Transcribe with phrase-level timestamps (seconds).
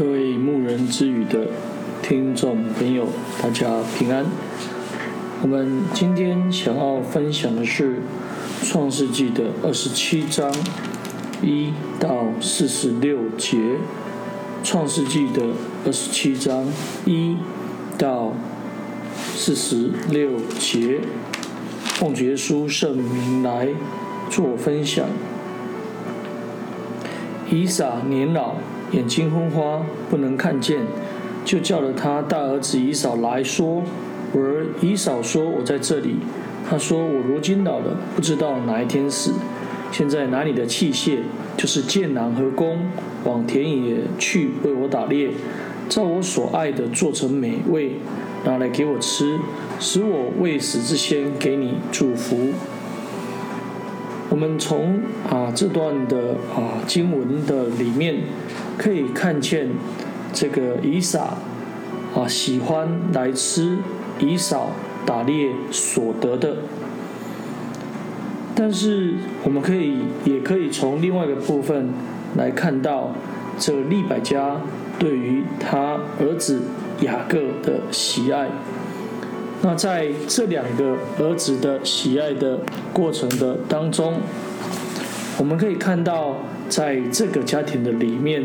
[0.00, 1.48] 各位牧人之语的
[2.00, 3.06] 听众朋友，
[3.42, 4.24] 大家平安。
[5.42, 7.96] 我们今天想要分享的是
[8.66, 10.50] 《创世纪》的二十七章
[11.42, 13.58] 一到四十六节，
[14.64, 15.48] 《创世纪》的
[15.84, 16.64] 二十七章
[17.04, 17.36] 一
[17.98, 18.32] 到
[19.34, 21.00] 四十六节，
[21.84, 23.68] 奉耶稣圣名来
[24.30, 25.04] 做分享。
[27.50, 28.54] 以撒年老。
[28.92, 30.80] 眼睛昏花，不能看见，
[31.44, 33.84] 就叫了他大儿子以扫来说。
[34.32, 36.16] 我儿以扫说：“我在这里。”
[36.68, 39.32] 他说：“我如今老了，不知道哪一天死。
[39.92, 41.18] 现在拿你的器械，
[41.56, 42.78] 就是箭囊和弓，
[43.24, 45.30] 往田野去为我打猎，
[45.88, 47.92] 照我所爱的做成美味，
[48.44, 49.38] 拿来给我吃，
[49.80, 52.50] 使我未死之先给你祝福。”
[54.30, 58.16] 我们从啊这段的啊经文的里面。
[58.80, 59.68] 可以看见
[60.32, 61.34] 这个以撒
[62.14, 63.76] 啊，喜欢来吃
[64.18, 64.70] 以扫
[65.04, 66.56] 打猎所得的。
[68.54, 71.90] 但是我们可以也可以从另外一个部分
[72.36, 73.12] 来看到，
[73.58, 74.56] 这利百加
[74.98, 76.62] 对于他儿子
[77.02, 78.48] 雅各的喜爱。
[79.60, 82.60] 那在这两个儿子的喜爱的
[82.94, 84.20] 过程的当中，
[85.36, 86.36] 我们可以看到。
[86.70, 88.44] 在这个家庭的里面，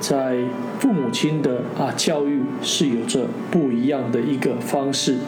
[0.00, 0.36] 在
[0.78, 5.18] 父母亲的啊教育是有着不一样的一个方式。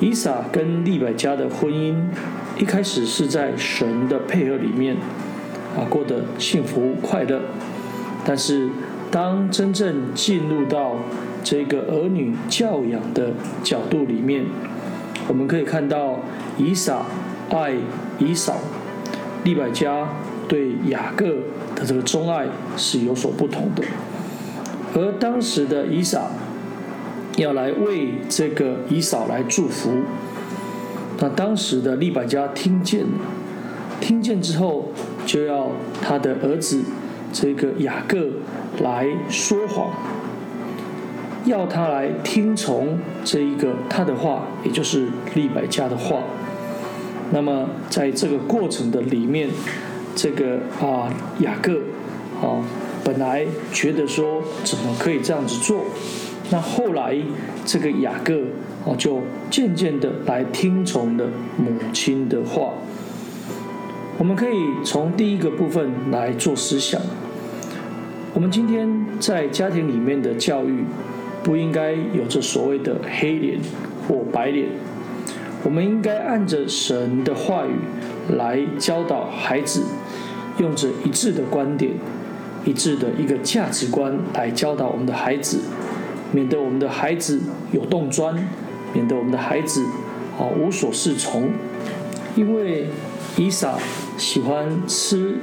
[0.00, 1.94] 以撒跟利百加的婚姻
[2.58, 4.96] 一开始是在神的配合里面
[5.76, 7.40] 啊过得幸福快乐，
[8.24, 8.68] 但是
[9.10, 10.96] 当真正进入到
[11.44, 14.46] 这个儿女教养的角度里面，
[15.28, 16.20] 我们可以看到
[16.58, 17.02] 以撒
[17.50, 17.74] 爱
[18.18, 18.56] 以扫，
[19.44, 20.08] 利百加。
[20.50, 21.26] 对雅各
[21.76, 22.44] 的这个钟爱
[22.76, 23.84] 是有所不同的，
[24.96, 26.22] 而当时的以撒
[27.36, 29.92] 要来为这个以扫来祝福，
[31.20, 33.12] 那当时的利百加听见了，
[34.00, 34.90] 听见之后
[35.24, 35.70] 就要
[36.02, 36.82] 他的儿子
[37.32, 38.30] 这个雅各
[38.82, 39.92] 来说谎，
[41.44, 45.06] 要他来听从这一个他的话，也就是
[45.36, 46.24] 利百加的话。
[47.30, 49.48] 那么在这个过程的里面。
[50.14, 51.72] 这个啊，雅各
[52.40, 52.64] 啊，
[53.04, 55.84] 本来觉得说怎么可以这样子做，
[56.50, 57.16] 那后来
[57.64, 58.34] 这个雅各
[58.84, 61.26] 啊，就渐渐的来听从了
[61.56, 62.74] 母亲的话。
[64.18, 67.00] 我们可以从第一个部分来做思想。
[68.34, 70.84] 我们今天在家庭里面的教育，
[71.42, 73.58] 不应该有着所谓的黑脸
[74.06, 74.68] 或白脸，
[75.64, 77.70] 我们应该按着神的话语
[78.36, 79.82] 来教导孩子。
[80.58, 81.92] 用着一致的观点、
[82.66, 85.60] 一致的一个价值观来教导我们的孩子，
[86.32, 87.40] 免得我们的孩子
[87.72, 88.34] 有动钻，
[88.92, 89.86] 免得我们的孩子
[90.38, 91.50] 啊无所适从。
[92.36, 92.88] 因为
[93.38, 93.78] 伊莎
[94.18, 95.36] 喜欢吃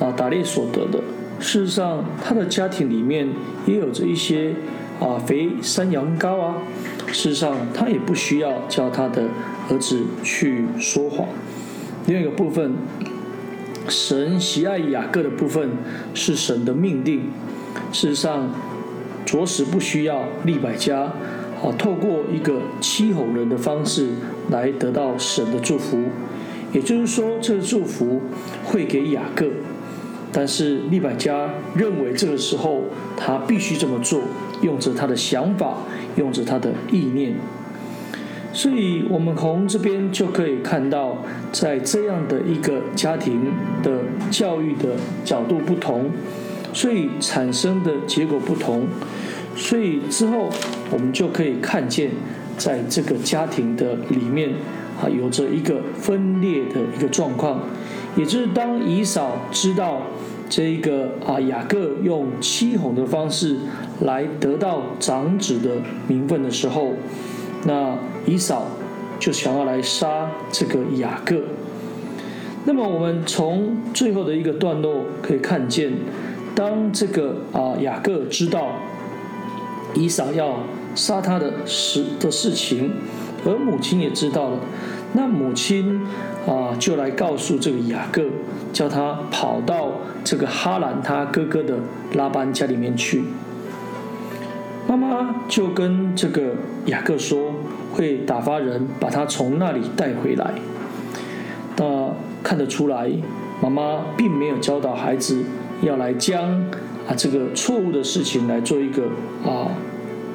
[0.00, 0.98] 啊打猎所得的，
[1.38, 3.28] 事实上他的家庭里面
[3.64, 4.54] 也有着一些
[4.98, 6.56] 啊肥山羊羔啊，
[7.06, 9.28] 事实上他也不需要叫他的
[9.70, 11.28] 儿子去说谎。
[12.12, 12.74] 另一个部分。
[13.88, 15.70] 神喜爱雅各的部分
[16.14, 17.22] 是神的命定，
[17.90, 18.50] 事实上，
[19.24, 24.10] 着实不需要利百加啊，透过一个欺哄人的方式
[24.50, 25.98] 来得到神的祝福。
[26.72, 28.22] 也就是说，这个祝福
[28.64, 29.46] 会给雅各，
[30.30, 32.84] 但是利百加认为这个时候
[33.16, 34.20] 他必须这么做，
[34.62, 35.78] 用着他的想法，
[36.16, 37.34] 用着他的意念。
[38.52, 41.18] 所以，我们从这边就可以看到，
[41.50, 43.46] 在这样的一个家庭
[43.82, 46.10] 的教育的角度不同，
[46.72, 48.86] 所以产生的结果不同。
[49.56, 50.50] 所以之后，
[50.90, 52.10] 我们就可以看见，
[52.58, 54.50] 在这个家庭的里面
[55.00, 57.60] 啊，有着一个分裂的一个状况。
[58.14, 60.02] 也就是当以嫂知道
[60.50, 63.56] 这一个啊雅各用欺哄的方式
[64.02, 65.76] 来得到长子的
[66.06, 66.92] 名分的时候，
[67.64, 68.66] 那以扫
[69.18, 71.42] 就想要来杀这个雅各。
[72.64, 75.92] 那么我们从最后的一个段落可以看见，
[76.54, 78.68] 当这个啊雅各知道
[79.94, 80.60] 以扫要
[80.94, 82.92] 杀他的事的事情，
[83.44, 84.58] 而母亲也知道了，
[85.14, 86.02] 那母亲
[86.46, 88.22] 啊就来告诉这个雅各，
[88.72, 89.92] 叫他跑到
[90.22, 91.76] 这个哈兰他哥哥的
[92.14, 93.24] 拉班家里面去。
[94.92, 96.54] 妈妈就跟这个
[96.84, 97.54] 雅各说，
[97.94, 100.52] 会打发人把他从那里带回来。
[101.78, 102.10] 那
[102.42, 103.10] 看得出来，
[103.62, 105.44] 妈妈并没有教导孩子
[105.80, 106.60] 要来将
[107.08, 109.04] 啊这个错误的事情来做一个
[109.42, 109.72] 啊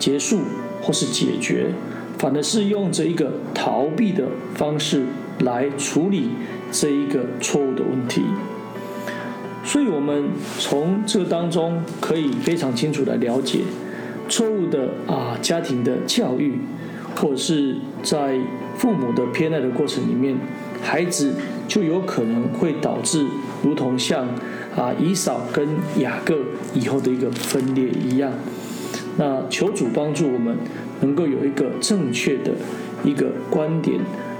[0.00, 0.40] 结束
[0.82, 1.68] 或是解决，
[2.18, 4.24] 反而是用这一个逃避的
[4.56, 5.04] 方式
[5.44, 6.30] 来处理
[6.72, 8.24] 这一个错误的问题。
[9.62, 13.60] 所以，我们从这当中可以非常清楚的了解，
[14.30, 16.58] 错误的啊家庭的教育，
[17.16, 18.38] 或者是在
[18.76, 20.34] 父母的偏爱的过程里面，
[20.80, 21.34] 孩子
[21.68, 23.26] 就有可能会导致，
[23.62, 24.28] 如同像
[24.76, 25.68] 啊以扫跟
[25.98, 26.38] 雅各
[26.72, 28.32] 以后的一个分裂一样。
[29.18, 30.56] 那求主帮助我们，
[31.00, 32.52] 能够有一个正确的
[33.04, 33.98] 一个观点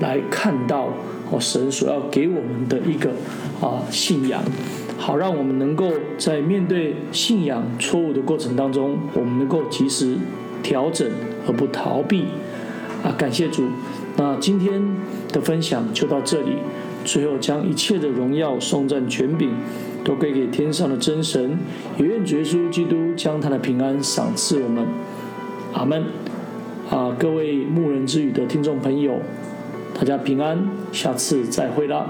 [0.00, 0.94] 来看到
[1.30, 3.10] 哦神所要给我们的一个
[3.60, 4.40] 啊信仰。
[5.04, 10.16] 好，让我们能够在面对信仰错误的过程当中，我们能够及时
[10.62, 11.10] 调整
[11.44, 12.26] 而不逃避。
[13.02, 13.64] 啊，感谢主。
[14.16, 14.80] 那今天
[15.32, 16.52] 的分享就到这里。
[17.04, 19.50] 最后，将一切的荣耀、颂赞、权柄
[20.04, 21.58] 都归给天上的真神。
[21.98, 24.86] 也愿主耶稣基督将他的平安赏赐我们。
[25.72, 26.04] 阿门。
[26.88, 29.18] 啊，各位牧人之语的听众朋友，
[29.98, 32.06] 大家平安，下次再会啦。